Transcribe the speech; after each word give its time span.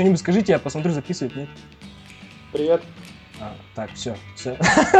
что-нибудь 0.00 0.20
скажите, 0.20 0.52
я 0.52 0.58
посмотрю, 0.58 0.92
записывает, 0.92 1.36
нет? 1.36 1.48
Привет. 2.52 2.82
А, 3.38 3.54
так, 3.74 3.90
все, 3.92 4.16
все. 4.34 4.56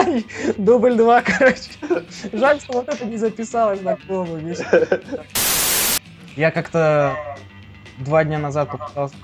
Дубль 0.59 0.95
два, 0.95 1.23
короче. 1.23 1.71
Жаль, 2.35 2.61
что 2.61 2.75
вот 2.75 2.89
это 2.91 3.07
не 3.07 3.17
записалось 3.17 3.81
на 3.81 3.97
колу. 3.97 4.39
Я 6.37 6.51
как-то 6.51 7.17
два 7.99 8.25
дня 8.25 8.39
назад 8.39 8.71
попытался... 8.71 9.15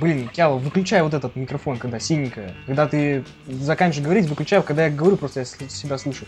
Блин, 0.00 0.28
Кяло, 0.28 0.58
выключай 0.58 1.00
вот 1.02 1.14
этот 1.14 1.36
микрофон, 1.36 1.78
когда 1.78 2.00
синенькая. 2.00 2.56
Когда 2.66 2.88
ты 2.88 3.24
заканчиваешь 3.46 4.04
говорить, 4.04 4.26
выключай, 4.26 4.60
когда 4.64 4.86
я 4.86 4.90
говорю, 4.90 5.16
просто 5.16 5.40
я 5.40 5.46
себя 5.46 5.96
слышу. 5.96 6.24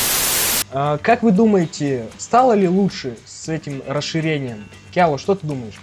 А, 0.71 0.99
как 0.99 1.25
вы 1.25 1.33
думаете, 1.33 2.07
стало 2.19 2.53
ли 2.53 2.69
лучше 2.69 3.19
с 3.25 3.49
этим 3.49 3.83
расширением? 3.85 4.65
Кяло, 4.93 5.19
что 5.19 5.35
ты 5.35 5.45
думаешь? 5.45 5.81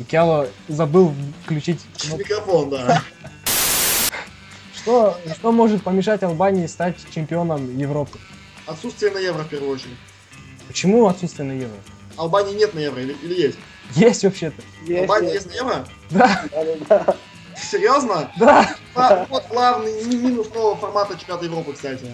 И 0.00 0.04
Кяло 0.04 0.48
забыл 0.66 1.14
включить... 1.44 1.80
Микрофон, 2.16 2.70
да. 2.70 3.02
Что, 4.74 5.18
что 5.36 5.52
может 5.52 5.82
помешать 5.82 6.22
Албании 6.22 6.66
стать 6.66 6.96
чемпионом 7.14 7.76
Европы? 7.76 8.18
Отсутствие 8.64 9.12
на 9.12 9.18
евро 9.18 9.42
в 9.42 9.48
первую 9.48 9.74
очередь. 9.74 9.98
Почему 10.68 11.06
отсутствие 11.06 11.46
на 11.46 11.52
евро? 11.52 11.76
Албании 12.16 12.54
нет 12.54 12.72
на 12.72 12.78
евро 12.78 13.02
или, 13.02 13.12
или 13.22 13.42
есть? 13.42 13.58
Есть 13.94 14.24
вообще-то. 14.24 14.62
Есть, 14.86 15.02
Албания 15.02 15.34
есть. 15.34 15.46
есть 15.46 15.48
на 15.48 15.64
евро? 15.64 15.86
Да. 16.08 17.16
Серьезно? 17.54 18.32
да. 18.38 18.74
А, 18.94 19.26
вот 19.28 19.46
главный 19.50 20.02
ми- 20.04 20.16
минус 20.16 20.48
нового 20.54 20.76
формата 20.76 21.18
чемпионата 21.18 21.44
Европы, 21.44 21.74
кстати. 21.74 22.06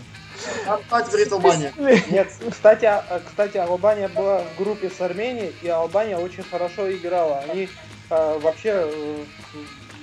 А, 0.66 0.80
а 0.90 1.02
теперь 1.02 1.20
есть 1.20 1.32
Албания. 1.32 1.72
Нет, 2.10 2.28
кстати, 2.50 2.84
а- 2.84 3.20
кстати, 3.26 3.56
Албания 3.56 4.08
была 4.08 4.40
в 4.42 4.56
группе 4.62 4.90
с 4.90 5.00
Арменией, 5.00 5.54
и 5.62 5.68
Албания 5.68 6.18
очень 6.18 6.42
хорошо 6.42 6.90
играла. 6.90 7.42
Они 7.50 7.68
э, 8.10 8.38
вообще, 8.40 8.88
э, 8.92 9.24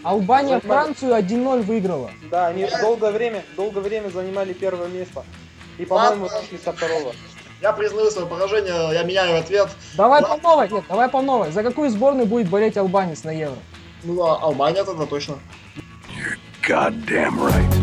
Албания 0.04 0.60
Занимали- 0.60 0.68
Францию 0.68 1.16
1-0 1.16 1.62
выиграла. 1.62 2.12
да, 2.30 2.48
они 2.48 2.68
долгое 2.82 3.12
время, 3.12 3.44
долгое 3.56 3.80
время 3.82 4.10
занимали 4.10 4.54
первое 4.54 4.88
место. 4.90 5.24
И, 5.78 5.86
по-моему, 5.86 6.28
вышли 6.28 6.60
со 6.64 6.74
второго. 6.74 7.14
Я 7.62 7.72
признаю 7.72 8.12
свое 8.12 8.28
поражение, 8.28 8.94
я 8.94 9.04
меняю 9.04 9.40
ответ. 9.40 9.70
Давай 9.96 10.22
Да. 10.22 10.28
по 10.36 10.38
новой, 10.42 10.70
нет, 10.70 10.84
давай 10.90 11.08
по 11.10 11.22
новой. 11.22 11.52
За 11.52 11.64
какую 11.64 11.90
сборную 11.90 12.26
будет 12.28 12.50
болеть 12.50 12.76
албанец 12.76 13.24
на 13.24 13.32
Евро? 13.32 13.56
Ну, 14.04 14.22
а 14.24 14.38
Албания 14.42 14.84
тогда 14.84 15.06
точно. 15.06 15.40
Goddamn 16.68 17.40
right. 17.40 17.83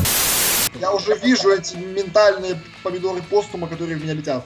Я 0.81 0.93
уже 0.93 1.15
вижу 1.19 1.51
эти 1.53 1.77
ментальные 1.77 2.59
помидоры 2.83 3.21
постума, 3.23 3.69
которые 3.69 3.97
в 3.99 4.03
меня 4.03 4.15
летят. 4.15 4.45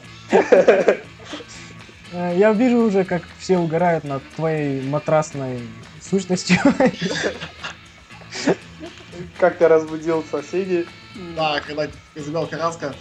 Э, 2.12 2.32
Я 2.36 2.52
вижу 2.52 2.78
уже, 2.78 3.04
как 3.04 3.22
все 3.38 3.56
угорают 3.58 4.04
над 4.04 4.22
твоей 4.36 4.82
матрасной 4.82 5.60
сущностью. 6.02 6.58
Как 9.38 9.58
ты 9.58 9.68
разбудил 9.68 10.24
соседей? 10.30 10.86
Да, 11.36 11.60
когда 11.60 11.86
изымел 12.16 12.46
Караска. 12.48 12.94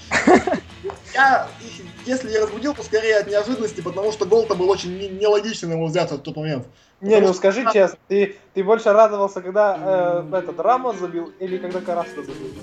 Я, 1.13 1.47
если 2.05 2.29
я 2.31 2.41
разбудил, 2.41 2.73
то 2.75 2.83
скорее 2.83 3.17
от 3.17 3.27
неожиданности, 3.27 3.81
потому 3.81 4.11
что 4.11 4.25
гол-то 4.25 4.53
был 4.55 4.69
очень 4.69 4.97
не- 4.97 5.09
нелогичный, 5.09 5.69
на 5.69 5.77
мой 5.77 5.87
взгляд, 5.87 6.11
в 6.11 6.19
тот 6.19 6.35
момент. 6.35 6.67
Не, 7.01 7.19
ну 7.19 7.33
скажи 7.33 7.65
честно, 7.71 7.97
ты, 8.07 8.35
ты 8.53 8.63
больше 8.63 8.91
радовался, 8.91 9.41
когда 9.41 10.23
э, 10.31 10.37
этот 10.37 10.59
Рамос 10.59 10.97
забил 10.97 11.31
или 11.39 11.57
когда 11.57 11.81
Караска 11.81 12.21
забил? 12.23 12.53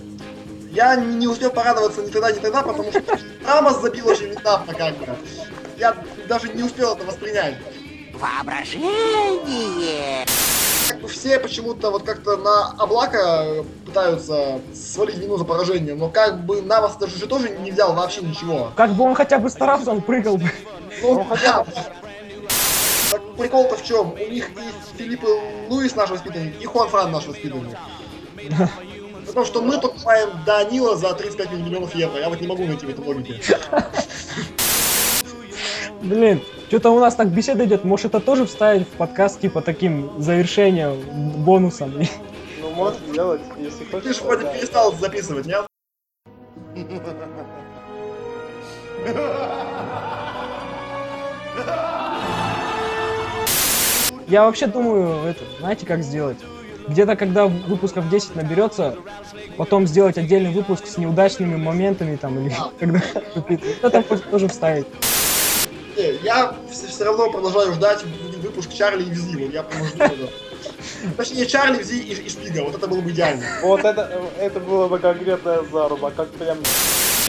Я 0.71 0.95
не, 0.97 1.17
не 1.17 1.27
успел 1.27 1.51
порадоваться 1.51 2.03
ни 2.03 2.11
тогда, 2.11 2.31
ни 2.31 2.39
тогда, 2.39 2.63
потому 2.63 2.91
что 2.91 3.03
Рамос 3.45 3.81
забил 3.81 4.09
очень 4.09 4.33
внезапно, 4.33 4.73
как 4.73 4.97
бы. 4.97 5.07
Я 5.77 5.97
даже 6.29 6.53
не 6.53 6.63
успел 6.63 6.95
это 6.95 7.05
воспринять. 7.05 7.57
Воображение! 8.15 10.25
Как 10.89 11.01
бы 11.01 11.09
все 11.09 11.41
почему-то 11.41 11.91
вот 11.91 12.05
как-то 12.05 12.37
на 12.37 12.71
Облака 12.79 13.65
пытаются 13.85 14.61
свалить 14.75 15.19
вину 15.19 15.39
за 15.39 15.45
поражение, 15.45 15.95
но 15.95 16.09
как 16.09 16.45
бы 16.45 16.63
Навас 16.63 16.97
даже 16.97 17.19
же 17.19 17.27
тоже 17.27 17.51
не 17.51 17.73
взял 17.73 17.95
вообще 17.95 18.23
ничего. 18.23 18.73
Как 18.77 18.93
бы 18.93 19.05
он 19.05 19.15
хотя 19.15 19.39
бы 19.39 19.51
старался, 19.51 19.91
он 19.91 20.03
прыгал 20.03 20.37
бы. 20.37 20.51
Ну, 21.03 21.25
хотя 21.25 21.65
бы. 21.65 21.73
Так 23.11 23.23
прикол-то 23.37 23.77
в 23.77 23.85
чем? 23.85 24.13
У 24.13 24.31
них 24.31 24.51
и 24.51 24.99
Филипп 24.99 25.25
Луис 25.69 25.97
наш 25.97 26.11
воспитанник, 26.11 26.61
и 26.61 26.67
Хуан 26.67 26.89
Фран 26.89 27.11
наш 27.11 27.27
воспитанник. 27.27 27.77
Потому 29.31 29.47
что 29.47 29.63
мы 29.63 29.81
покупаем 29.81 30.29
Данила 30.45 30.97
за 30.97 31.15
35 31.15 31.53
миллионов 31.53 31.95
евро. 31.95 32.19
Я 32.19 32.29
вот 32.29 32.41
не 32.41 32.49
могу 32.49 32.65
найти 32.65 32.85
в 32.85 32.91
этой 32.91 33.05
логике. 33.05 33.41
Блин, 36.03 36.43
что-то 36.67 36.91
у 36.91 36.99
нас 36.99 37.15
так 37.15 37.29
беседа 37.29 37.65
идет. 37.65 37.85
Может, 37.85 38.07
это 38.07 38.19
тоже 38.19 38.45
вставить 38.47 38.89
в 38.89 38.91
подкаст, 38.93 39.41
типа, 39.41 39.61
таким 39.61 40.21
завершением, 40.21 41.01
бонусом? 41.45 41.95
Ну, 42.61 42.71
можешь 42.71 42.99
сделать, 43.03 43.41
если 43.57 43.85
хочешь. 43.85 44.03
Ты 44.03 44.15
же 44.15 44.25
вроде 44.25 44.45
да. 44.47 44.53
перестал 44.53 44.93
записывать, 44.95 45.47
нет? 45.47 45.65
Я 54.27 54.45
вообще 54.45 54.67
думаю, 54.67 55.25
это, 55.25 55.45
знаете, 55.61 55.87
как 55.87 56.03
сделать? 56.03 56.39
Где-то, 56.91 57.15
когда 57.15 57.47
выпусков 57.47 58.09
10 58.09 58.35
наберется, 58.35 58.97
потом 59.57 59.87
сделать 59.87 60.19
отдельный 60.19 60.51
выпуск 60.51 60.87
с 60.89 60.99
неудачными 60.99 61.57
моментами 61.57 62.17
там, 62.17 62.39
или 62.41 62.55
когда 63.81 64.01
это 64.01 64.19
тоже 64.19 64.49
вставить. 64.49 64.87
Не, 65.97 66.17
я 66.25 66.55
все, 66.71 67.05
равно 67.05 67.31
продолжаю 67.31 67.75
ждать 67.75 68.05
выпуск 68.43 68.73
Чарли 68.73 69.05
и 69.05 69.11
Взи. 69.11 69.45
Вот 69.45 69.53
я 69.53 70.09
жду. 70.09 70.29
Точнее, 71.17 71.47
Чарли, 71.47 71.81
Взи 71.81 72.01
и, 72.01 72.13
и 72.13 72.29
Шпига. 72.29 72.65
Вот 72.65 72.75
это 72.75 72.89
было 72.89 73.01
бы 73.01 73.11
идеально. 73.11 73.45
Вот 73.63 73.85
это, 73.85 74.09
э, 74.39 74.47
это 74.47 74.59
было 74.59 74.89
бы 74.89 74.99
конкретная 74.99 75.63
заруба, 75.71 76.11
как 76.11 76.29
прям 76.31 76.59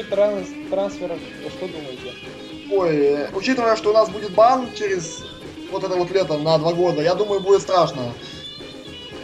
транс, 0.09 0.47
трансферов, 0.72 1.19
что 1.57 1.67
думаете? 1.67 2.13
Ой, 2.72 2.95
э, 2.97 3.29
учитывая, 3.35 3.75
что 3.75 3.91
у 3.91 3.93
нас 3.93 4.09
будет 4.09 4.34
бан 4.34 4.69
через 4.75 5.23
вот 5.72 5.84
это 5.84 5.96
вот 5.96 6.09
лето 6.11 6.37
на 6.37 6.57
два 6.57 6.73
года, 6.73 7.02
я 7.02 7.14
думаю, 7.16 7.41
будет 7.41 7.61
страшно. 7.61 8.14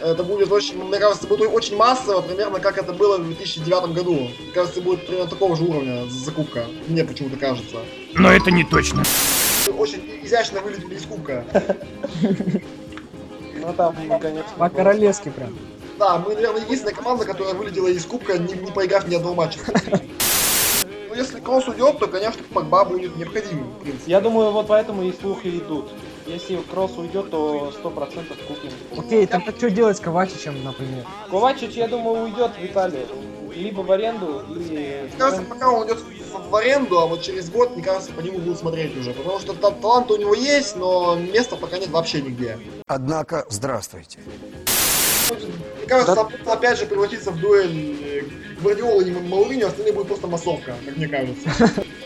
Это 0.02 0.22
будет 0.22 0.50
очень, 0.52 0.82
мне 0.82 0.98
кажется, 0.98 1.26
будет 1.26 1.50
очень 1.50 1.76
массово, 1.76 2.20
примерно 2.20 2.60
как 2.60 2.78
это 2.78 2.92
было 2.92 3.18
в 3.18 3.26
2009 3.26 3.92
году. 3.92 4.14
Мне 4.14 4.52
кажется, 4.54 4.80
будет 4.80 5.06
примерно 5.06 5.28
такого 5.28 5.56
же 5.56 5.64
уровня 5.64 6.06
закупка. 6.08 6.66
Мне 6.86 7.04
почему-то 7.04 7.36
кажется. 7.36 7.78
Но 8.14 8.32
это 8.32 8.50
не 8.50 8.64
точно. 8.64 9.02
Очень 9.76 10.20
изящно 10.22 10.60
вылетели 10.60 10.94
из 10.94 11.04
кубка. 11.04 11.44
Ну 13.60 13.74
там, 13.74 13.94
конечно. 14.20 14.52
По-королевски 14.56 15.30
прям. 15.30 15.54
Да, 15.98 16.18
мы, 16.18 16.34
наверное, 16.34 16.62
единственная 16.62 16.94
команда, 16.94 17.24
которая 17.24 17.54
вылетела 17.54 17.88
из 17.88 18.04
кубка, 18.04 18.38
не, 18.38 18.54
не 18.54 18.70
проиграв 18.70 19.08
ни 19.08 19.16
одного 19.16 19.34
матча. 19.34 19.58
Ну, 21.08 21.14
если 21.14 21.40
Кросс 21.40 21.66
уйдет, 21.66 21.98
то, 21.98 22.06
конечно, 22.06 22.40
Погба 22.54 22.84
будет 22.84 23.16
необходим, 23.16 23.64
в 23.64 23.82
принципе. 23.82 24.10
Я 24.10 24.20
думаю, 24.20 24.52
вот 24.52 24.68
поэтому 24.68 25.02
и 25.02 25.12
слухи 25.12 25.48
идут. 25.48 25.90
Если 26.28 26.56
Кросс 26.70 26.92
уйдет, 26.98 27.30
то 27.30 27.72
100% 27.82 28.46
купим. 28.46 28.70
Окей, 28.98 29.26
тогда 29.26 29.50
что 29.52 29.70
делать 29.70 29.96
с 29.96 30.00
Ковачичем, 30.00 30.62
например? 30.62 31.06
Ковачич, 31.30 31.70
я 31.72 31.88
думаю, 31.88 32.24
уйдет 32.24 32.50
в 32.60 32.64
Италию. 32.64 33.06
Либо 33.54 33.80
в 33.80 33.90
аренду, 33.90 34.42
или... 34.50 35.08
Мне 35.08 35.10
кажется, 35.16 35.42
пока 35.48 35.70
он 35.70 35.86
идет 35.86 35.98
в, 35.98 36.50
в 36.50 36.54
аренду, 36.54 36.98
а 36.98 37.06
вот 37.06 37.22
через 37.22 37.48
год, 37.48 37.74
мне 37.74 37.82
кажется, 37.82 38.12
по 38.12 38.20
нему 38.20 38.38
будут 38.38 38.58
смотреть 38.58 38.94
уже. 38.96 39.14
Потому 39.14 39.40
что 39.40 39.54
та- 39.54 39.70
талант 39.70 40.10
у 40.10 40.16
него 40.16 40.34
есть, 40.34 40.76
но 40.76 41.16
места 41.16 41.56
пока 41.56 41.78
нет 41.78 41.88
вообще 41.88 42.20
нигде. 42.20 42.58
Однако, 42.86 43.46
здравствуйте. 43.48 44.18
Мне 45.30 45.86
кажется, 45.86 46.14
там 46.14 46.30
опять 46.46 46.78
же 46.78 46.84
превратится 46.84 47.30
в 47.30 47.40
дуэль 47.40 47.96
э, 48.02 48.22
Гвардиола 48.60 49.00
и 49.00 49.10
Мауриньо, 49.12 49.68
остальные 49.68 49.94
будут 49.94 50.08
просто 50.08 50.26
массовка, 50.26 50.74
как 50.84 50.96
мне 50.96 51.08
кажется. 51.08 51.48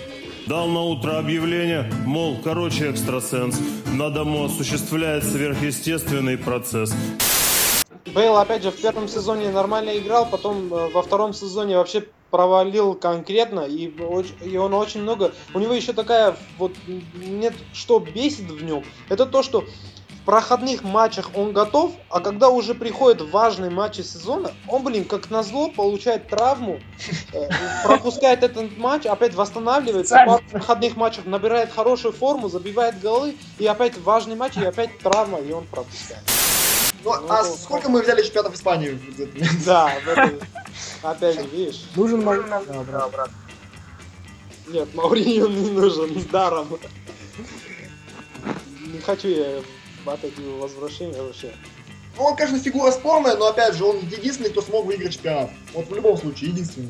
Дал 0.47 0.67
на 0.67 0.83
утро 0.83 1.19
объявление, 1.19 1.89
мол, 2.05 2.37
короче, 2.43 2.91
экстрасенс. 2.91 3.61
На 3.93 4.11
дому 4.11 4.44
осуществляет 4.44 5.25
сверхъестественный 5.25 6.37
процесс. 6.37 6.93
Бейл, 8.12 8.37
опять 8.37 8.65
же, 8.65 8.73
в 8.73 8.81
первом 8.81 9.06
сезоне 9.09 9.50
нормально 9.50 9.97
играл, 9.97 10.27
потом 10.27 10.73
э, 10.75 10.89
во 10.91 11.03
втором 11.03 11.33
сезоне 11.33 11.77
вообще 11.77 12.05
провалил 12.31 12.94
конкретно, 12.94 13.61
и, 13.61 13.93
и 14.44 14.56
он 14.56 14.75
очень 14.75 15.03
много... 15.03 15.33
У 15.55 15.61
него 15.61 15.75
еще 15.75 15.93
такая, 15.93 16.37
вот, 16.59 16.73
нет, 17.15 17.55
что 17.73 18.00
бесит 18.00 18.50
в 18.50 18.65
нем, 18.65 18.85
это 19.09 19.27
то, 19.27 19.43
что 19.43 19.65
проходных 20.25 20.83
матчах 20.83 21.31
он 21.35 21.53
готов, 21.53 21.93
а 22.09 22.21
когда 22.21 22.49
уже 22.49 22.75
приходят 22.75 23.21
важные 23.31 23.71
матчи 23.71 24.03
сезона, 24.03 24.53
он, 24.69 24.85
блин, 24.85 25.05
как 25.05 25.31
назло, 25.31 25.69
получает 25.69 26.29
травму, 26.29 26.81
э, 27.33 27.49
пропускает 27.85 28.43
этот 28.43 28.77
матч, 28.79 29.07
опять 29.07 29.35
восстанавливается, 29.35 30.25
в 30.47 30.51
проходных 30.51 30.97
матчах 30.97 31.25
набирает 31.27 31.73
хорошую 31.73 32.13
форму, 32.13 32.49
забивает 32.49 33.01
голы, 33.01 33.37
и 33.59 33.67
опять 33.67 33.99
важный 33.99 34.37
матч, 34.37 34.57
и 34.57 34.65
опять 34.65 34.99
травма, 34.99 35.39
и 35.39 35.53
он 35.53 35.67
пропускает. 35.67 36.23
Ну, 37.05 37.15
Ну, 37.21 37.33
а 37.33 37.45
сколько 37.45 37.89
мы 37.89 38.03
взяли 38.03 38.23
чемпионатов 38.23 38.55
Испании? 38.55 38.99
Да, 39.67 39.93
опять 41.03 41.35
же, 41.35 41.47
видишь. 41.47 41.85
Нужен 41.97 42.25
Мауриньо, 42.25 42.63
да, 42.91 43.09
брат. 43.09 43.31
Нет, 44.69 44.95
Мауриньо 44.95 45.49
не 45.49 45.71
нужен, 45.71 46.25
даром. 46.31 46.69
Не 48.87 49.01
хочу 49.01 49.29
я 49.29 49.63
его 50.04 50.58
возвращение 50.58 51.20
вообще. 51.22 51.52
Ну, 52.16 52.25
он, 52.25 52.37
конечно, 52.37 52.58
фигура 52.58 52.90
спорная, 52.90 53.37
но, 53.37 53.46
опять 53.46 53.75
же, 53.75 53.84
он 53.84 53.99
единственный, 54.00 54.50
кто 54.50 54.60
смог 54.62 54.84
выиграть 54.84 55.14
чемпионат. 55.14 55.50
Вот 55.72 55.88
в 55.88 55.94
любом 55.94 56.19
случае, 56.19 56.50
единственный. 56.50 56.88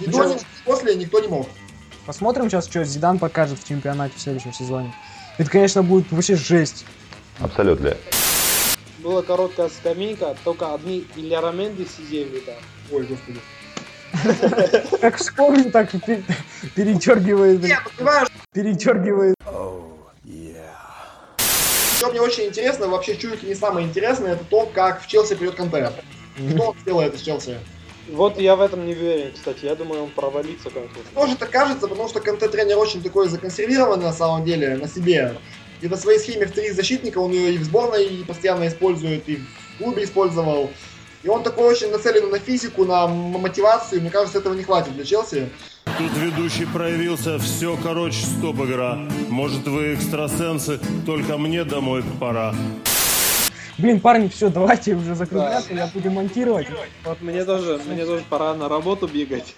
Ни 0.00 0.06
до, 0.06 0.18
Причем- 0.18 0.30
ни 0.36 0.40
после 0.64 0.94
никто 0.94 1.20
не 1.20 1.28
мог. 1.28 1.48
Посмотрим 2.04 2.48
сейчас, 2.50 2.66
что 2.66 2.84
Зидан 2.84 3.18
покажет 3.18 3.58
в 3.58 3.66
чемпионате 3.66 4.14
в 4.16 4.20
следующем 4.20 4.52
сезоне. 4.52 4.94
Это, 5.38 5.50
конечно, 5.50 5.82
будет 5.82 6.10
вообще 6.12 6.36
жесть. 6.36 6.84
Абсолютно. 7.40 7.96
Была 8.98 9.22
короткая 9.22 9.68
скамейка, 9.68 10.36
только 10.44 10.74
одни 10.74 11.06
Ильяраменды 11.16 11.86
сидели 11.86 12.40
там. 12.40 12.54
Ой, 12.92 13.06
господи. 13.06 13.40
Как 15.00 15.16
вспомню, 15.16 15.70
так 15.70 15.94
и 15.94 15.98
пе- 15.98 16.22
передергивает, 16.74 17.60
ну, 17.62 17.68
понимаешь, 17.96 18.28
передергивает. 18.52 19.35
Что 22.06 22.12
мне 22.12 22.20
очень 22.20 22.44
интересно, 22.44 22.86
вообще 22.86 23.16
чуть 23.16 23.42
ли 23.42 23.48
не 23.48 23.54
самое 23.56 23.84
интересное, 23.84 24.34
это 24.34 24.44
то, 24.44 24.70
как 24.72 25.02
в 25.02 25.08
Челси 25.08 25.34
придет 25.34 25.56
Канте. 25.56 25.90
Что 26.50 26.68
он 26.68 26.76
сделает 26.78 27.14
из 27.14 27.22
Челси? 27.22 27.58
Вот 28.12 28.38
я 28.38 28.54
в 28.54 28.60
этом 28.60 28.86
не 28.86 28.92
уверен, 28.92 29.32
кстати. 29.32 29.64
Я 29.64 29.74
думаю, 29.74 30.04
он 30.04 30.10
провалится 30.10 30.70
как-то. 30.70 31.00
Тоже 31.14 31.36
так 31.36 31.50
кажется, 31.50 31.88
потому 31.88 32.08
что 32.08 32.20
Канте 32.20 32.46
тренер 32.46 32.78
очень 32.78 33.02
такой 33.02 33.28
законсервированный 33.28 34.04
на 34.04 34.12
самом 34.12 34.44
деле, 34.44 34.76
на 34.76 34.86
себе. 34.86 35.36
И 35.80 35.88
на 35.88 35.96
своей 35.96 36.20
схеме 36.20 36.46
в 36.46 36.52
три 36.52 36.70
защитника 36.70 37.18
он 37.18 37.32
ее 37.32 37.54
и 37.54 37.58
в 37.58 37.64
сборной 37.64 38.24
постоянно 38.26 38.68
использует, 38.68 39.28
и 39.28 39.36
в 39.36 39.78
клубе 39.78 40.04
использовал. 40.04 40.70
И 41.24 41.28
он 41.28 41.42
такой 41.42 41.64
очень 41.64 41.90
нацелен 41.90 42.30
на 42.30 42.38
физику, 42.38 42.84
на 42.84 43.08
мотивацию. 43.08 44.00
Мне 44.00 44.10
кажется, 44.10 44.38
этого 44.38 44.54
не 44.54 44.62
хватит 44.62 44.94
для 44.94 45.04
Челси. 45.04 45.48
Тут 45.98 46.12
ведущий 46.18 46.66
проявился, 46.66 47.38
все, 47.38 47.78
короче, 47.82 48.26
стоп 48.26 48.60
игра. 48.60 48.98
Может 49.30 49.66
вы 49.66 49.94
экстрасенсы, 49.94 50.78
только 51.06 51.38
мне 51.38 51.64
домой 51.64 52.04
пора. 52.20 52.54
Блин, 53.78 54.00
парни, 54.00 54.28
все, 54.28 54.50
давайте 54.50 54.94
уже 54.94 55.14
закругляться, 55.14 55.72
я 55.72 55.86
буду 55.86 56.10
монтировать. 56.10 56.66
Вот 57.04 57.20
мне 57.22 57.44
тоже, 57.44 57.80
мне 57.86 58.04
тоже 58.04 58.22
пора 58.28 58.54
на 58.54 58.68
работу 58.68 59.06
бегать. 59.06 59.56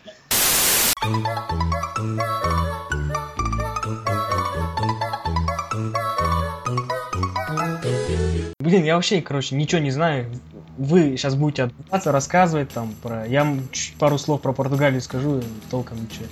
Блин, 8.61 8.85
я 8.85 8.95
вообще, 8.95 9.21
короче, 9.23 9.57
ничего 9.57 9.81
не 9.81 9.91
знаю. 9.91 10.31
Вы 10.79 11.17
сейчас 11.17 11.35
будете 11.35 11.65
отдуваться, 11.65 12.13
рассказывать 12.13 12.69
там 12.71 12.95
про... 13.03 13.27
Я 13.27 13.59
пару 13.99 14.17
слов 14.17 14.41
про 14.41 14.53
Португалию 14.53 15.01
скажу, 15.01 15.43
толком 15.71 16.01
ничего. 16.05 16.27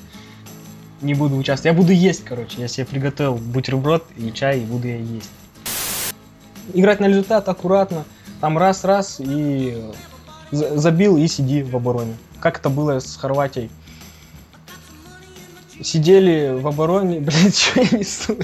Не 1.00 1.14
буду 1.14 1.36
участвовать. 1.36 1.76
Я 1.76 1.82
буду 1.82 1.92
есть, 1.92 2.24
короче. 2.24 2.60
Я 2.60 2.68
себе 2.68 2.86
приготовил 2.86 3.34
бутерброд 3.34 4.04
и 4.16 4.30
чай, 4.30 4.60
и 4.60 4.64
буду 4.64 4.86
я 4.86 4.98
есть. 4.98 5.30
Играть 6.74 7.00
на 7.00 7.06
результат 7.06 7.48
аккуратно. 7.48 8.04
Там 8.40 8.56
раз-раз 8.56 9.16
и 9.18 9.82
за- 10.52 10.78
забил 10.78 11.16
и 11.16 11.26
сиди 11.26 11.64
в 11.64 11.74
обороне. 11.74 12.14
Как 12.38 12.60
это 12.60 12.70
было 12.70 13.00
с 13.00 13.16
Хорватией. 13.16 13.68
Сидели 15.82 16.56
в 16.56 16.68
обороне, 16.68 17.18
блядь, 17.20 17.56
что 17.58 17.80
я 17.80 17.98
несу? 17.98 18.38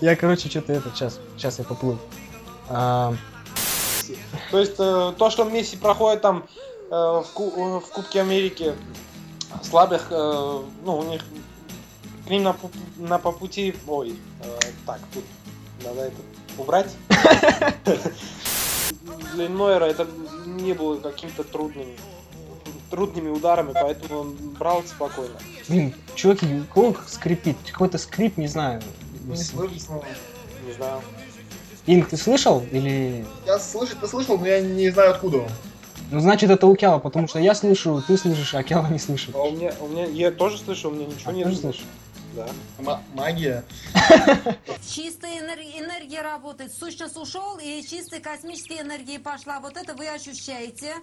Я, 0.00 0.14
короче, 0.14 0.48
что-то 0.48 0.72
это, 0.72 0.90
сейчас, 0.94 1.18
сейчас 1.36 1.58
я 1.58 1.64
поплыл. 1.64 1.98
А, 2.68 3.14
То 4.56 4.60
есть 4.60 4.76
э, 4.78 5.12
то, 5.18 5.28
что 5.28 5.44
Месси 5.44 5.76
проходит 5.76 6.22
там 6.22 6.46
э, 6.90 6.94
в, 6.94 7.26
Ку- 7.34 7.52
э, 7.54 7.78
в 7.78 7.88
Кубке 7.90 8.22
Америки 8.22 8.72
слабых, 9.62 10.06
ну, 10.10 10.96
у 10.98 11.02
них 11.02 11.20
к 12.26 12.30
ним 12.30 12.44
на, 12.44 12.56
на 12.96 13.18
по 13.18 13.32
пути, 13.32 13.74
ой, 13.86 14.18
так, 14.86 14.98
тут 15.12 15.24
надо 15.84 16.04
это 16.04 16.16
убрать. 16.56 16.90
Для 19.34 19.50
Нойера 19.50 19.84
это 19.84 20.08
не 20.46 20.72
было 20.72 20.98
каким-то 21.00 21.44
трудными, 21.44 21.98
трудными 22.90 23.28
ударами, 23.28 23.72
поэтому 23.74 24.20
он 24.20 24.36
брал 24.58 24.82
спокойно. 24.84 25.38
блин, 25.68 25.94
чуваки, 26.14 26.62
кого 26.72 26.96
скрипит? 27.06 27.58
Какой-то 27.70 27.98
скрип, 27.98 28.38
не 28.38 28.46
знаю. 28.48 28.82
Не 29.26 29.36
слышно. 29.36 30.00
Не 30.66 30.72
знаю. 30.72 31.02
Инг, 31.86 32.08
ты 32.08 32.16
слышал? 32.16 32.64
Или... 32.72 33.24
Я 33.46 33.58
слышал, 33.58 33.96
ты 34.00 34.08
слышал, 34.08 34.38
но 34.38 34.46
я 34.46 34.60
не 34.60 34.90
знаю 34.90 35.12
откуда 35.12 35.38
он. 35.38 35.48
Ну, 36.10 36.20
значит, 36.20 36.50
это 36.50 36.66
у 36.66 36.74
Кяла, 36.76 36.98
потому 36.98 37.26
что 37.28 37.38
я 37.38 37.54
слышу, 37.54 38.02
ты 38.06 38.16
слышишь, 38.16 38.54
а 38.54 38.62
Кяла 38.62 38.86
не 38.88 38.98
слышит. 38.98 39.34
А 39.34 39.38
у 39.42 39.50
меня, 39.52 39.72
у 39.80 39.88
меня, 39.88 40.04
я 40.04 40.30
тоже 40.30 40.58
слышу, 40.58 40.88
у 40.90 40.92
меня 40.92 41.06
ничего 41.06 41.30
А, 41.30 41.32
не 41.34 41.44
тоже 41.44 41.56
слышу. 41.56 41.82
Да. 42.34 42.46
М- 42.78 43.00
магия. 43.14 43.64
Чистая 44.88 45.32
энер- 45.40 45.84
энергия 45.84 46.22
работает, 46.22 46.72
сущность 46.72 47.16
ушел 47.16 47.58
и 47.62 47.82
чистой 47.82 48.20
космической 48.20 48.80
энергии 48.80 49.18
пошла. 49.18 49.58
Вот 49.60 49.76
это 49.76 49.94
вы 49.94 50.06
ощущаете. 50.08 50.94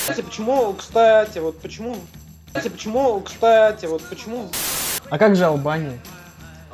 Кстати, 0.00 0.20
почему, 0.20 0.72
кстати, 0.74 1.38
вот 1.38 1.58
почему, 1.60 1.96
кстати, 2.46 2.68
почему, 2.68 3.20
кстати, 3.20 3.86
вот 3.86 4.02
почему 4.02 4.48
А 5.10 5.18
как 5.18 5.34
же 5.36 5.46
Албания? 5.46 5.98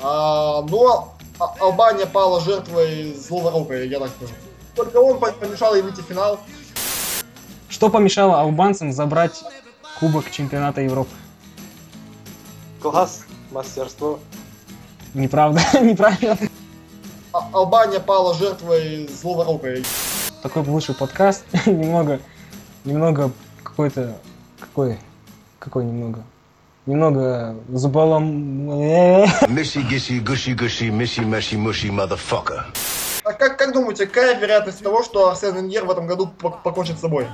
А, 0.01 0.61
но 0.63 1.13
А- 1.41 1.55
Албания 1.59 2.05
пала 2.05 2.39
жертвой 2.39 3.15
злого 3.15 3.49
рока, 3.49 3.73
я 3.83 3.99
так 3.99 4.09
скажу. 4.15 4.33
Только 4.75 4.97
он 4.97 5.19
по- 5.19 5.31
помешал 5.31 5.73
им 5.73 5.85
выйти 5.85 6.01
в 6.01 6.03
финал. 6.05 6.39
Что 7.67 7.89
помешало 7.89 8.39
албанцам 8.39 8.93
забрать 8.93 9.41
Кубок 9.99 10.29
чемпионата 10.29 10.81
Европы? 10.81 11.09
класс, 12.79 13.23
мастерство? 13.51 14.19
Неправда, 15.15 15.61
неправильно. 15.81 16.37
А- 17.33 17.49
Албания 17.53 17.99
пала 17.99 18.35
жертвой 18.35 19.07
злого 19.07 19.43
рока. 19.43 19.77
Такой 20.43 20.61
вышел 20.61 20.93
подкаст, 20.93 21.43
немного, 21.65 22.19
немного 22.85 23.31
какой-то, 23.63 24.15
какой, 24.59 24.99
какой 25.57 25.85
немного, 25.85 26.23
немного 26.85 27.55
забалом... 27.69 28.69
А 33.23 33.33
как, 33.33 33.57
как 33.57 33.71
думаете, 33.73 34.07
какая 34.07 34.39
вероятность 34.39 34.81
того, 34.83 35.03
что 35.03 35.29
Арсен 35.29 35.55
Венгер 35.55 35.85
в 35.85 35.91
этом 35.91 36.07
году 36.07 36.27
пок- 36.41 36.61
покончит 36.63 36.97
с 36.97 37.01
собой? 37.01 37.27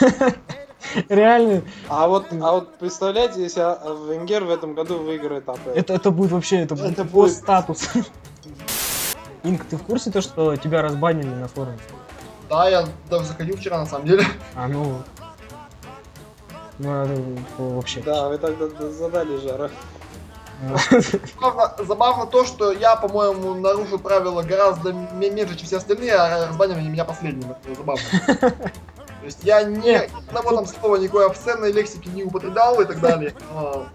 Реально, 1.08 1.62
А 1.88 2.06
вот, 2.06 2.26
а 2.32 2.52
вот 2.52 2.78
представляете, 2.78 3.42
если 3.42 3.60
Венгер 4.12 4.44
в 4.44 4.50
этом 4.50 4.74
году 4.74 4.98
выиграет 4.98 5.48
АПЛ? 5.48 5.70
это, 5.74 5.94
это 5.94 6.10
будет 6.10 6.32
вообще, 6.32 6.58
это 6.60 6.74
будет 6.74 6.92
Это 6.92 7.04
будет- 7.04 7.32
статус. 7.32 7.88
Инг, 9.42 9.64
ты 9.64 9.76
в 9.76 9.82
курсе 9.82 10.10
то, 10.10 10.20
что 10.20 10.56
тебя 10.56 10.82
разбанили 10.82 11.28
на 11.28 11.48
форуме? 11.48 11.78
Да, 12.48 12.68
я 12.68 12.86
даже 13.10 13.24
заходил 13.26 13.56
вчера 13.56 13.78
на 13.78 13.86
самом 13.86 14.06
деле. 14.06 14.24
А, 14.54 14.68
ну... 14.68 14.98
Ну, 16.78 17.04
это 17.04 17.12
вообще. 17.58 18.00
Да, 18.00 18.28
вы 18.28 18.38
тогда 18.38 18.68
задали 18.90 19.36
жара. 19.38 19.70
Забавно, 21.40 21.84
забавно 21.84 22.26
то, 22.26 22.44
что 22.44 22.72
я, 22.72 22.96
по-моему, 22.96 23.54
нарушил 23.54 23.98
правила 23.98 24.42
гораздо 24.42 24.92
меньше, 24.92 25.56
чем 25.56 25.66
все 25.66 25.76
остальные, 25.76 26.14
а 26.14 26.48
разбанили 26.48 26.88
меня 26.88 27.04
последним. 27.04 27.50
Это 27.50 27.74
забавно. 27.74 28.02
То 29.26 29.26
есть 29.26 29.40
я 29.42 29.64
ни 29.64 29.90
одного 29.90 30.54
там 30.54 30.66
слова, 30.66 30.96
никакой 30.96 31.26
обсценной 31.26 31.72
лексики 31.72 32.08
не 32.08 32.22
употреблял 32.22 32.80
и 32.80 32.84
так 32.84 33.00
далее. 33.00 33.34
Но 33.52 33.86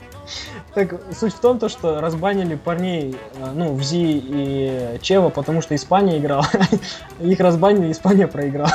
Так, 0.73 0.99
суть 1.17 1.33
в 1.33 1.39
том, 1.39 1.57
то, 1.57 1.69
что 1.69 2.01
разбанили 2.01 2.55
парней, 2.55 3.15
э, 3.35 3.51
ну, 3.53 3.73
Взи 3.75 4.21
и 4.23 4.99
Чева, 5.01 5.29
потому 5.29 5.61
что 5.61 5.73
Испания 5.75 6.17
играла. 6.17 6.47
Их 7.19 7.39
разбанили, 7.39 7.91
Испания 7.91 8.27
проиграла. 8.27 8.71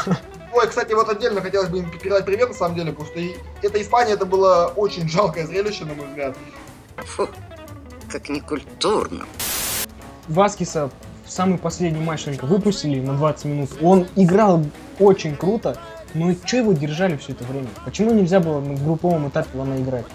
Кстати, 0.66 0.92
вот 0.92 1.08
отдельно 1.08 1.40
хотелось 1.40 1.68
бы 1.68 1.78
им 1.78 1.90
передать 1.90 2.24
привет, 2.24 2.48
на 2.48 2.54
самом 2.54 2.74
деле, 2.76 2.92
потому 2.92 3.08
что 3.08 3.18
и- 3.20 3.36
эта 3.62 3.80
Испания, 3.80 4.12
это 4.12 4.26
было 4.26 4.72
очень 4.76 5.08
жалкое 5.08 5.46
зрелище, 5.46 5.84
на 5.84 5.94
мой 5.94 6.06
взгляд. 6.06 6.36
Фу, 6.96 7.28
как 8.10 8.28
некультурно. 8.28 9.26
Васкиса 10.28 10.90
в 11.24 11.30
самый 11.30 11.58
последний 11.58 12.02
матч 12.02 12.24
только 12.24 12.46
выпустили 12.46 13.00
на 13.00 13.14
20 13.14 13.44
минут. 13.46 13.70
Он 13.82 14.06
играл 14.16 14.64
очень 14.98 15.36
круто, 15.36 15.78
но 16.14 16.34
что 16.44 16.56
его 16.58 16.72
держали 16.72 17.16
все 17.16 17.32
это 17.32 17.44
время? 17.44 17.68
Почему 17.84 18.12
нельзя 18.12 18.40
было 18.40 18.60
на 18.60 18.74
групповом 18.74 19.28
этапе 19.28 19.48
его 19.54 19.64
играть? 19.76 20.06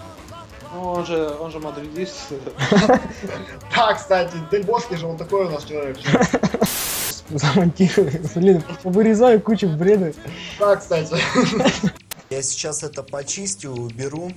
Ну, 0.74 0.88
он 0.88 1.04
же, 1.06 1.28
он 1.38 1.50
же 1.50 1.58
мадридист. 1.60 2.14
Да, 3.76 3.94
кстати, 3.94 4.32
Дель 4.50 4.64
Боске 4.64 4.96
же 4.96 5.06
он 5.06 5.16
такой 5.16 5.46
у 5.46 5.50
нас 5.50 5.64
человек. 5.64 5.96
Замонтирую. 7.32 8.12
Блин, 8.34 8.62
вырезаю 8.84 9.40
кучу 9.40 9.68
бреда. 9.68 10.12
Да, 10.58 10.76
кстати. 10.76 11.14
Я 12.30 12.42
сейчас 12.42 12.82
это 12.82 13.02
почистю, 13.02 13.72
уберу. 13.72 14.32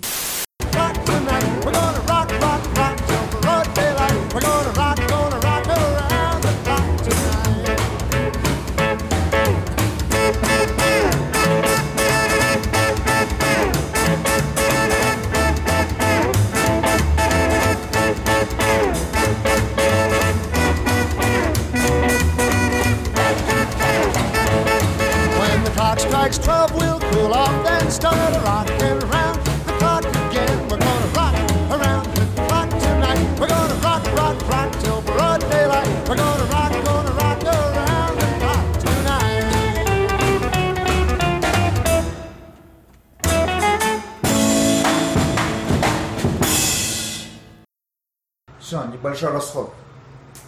جرس 49.16 49.52
خضر 49.52 49.68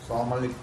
السلام 0.04 0.34
عليكم 0.34 0.54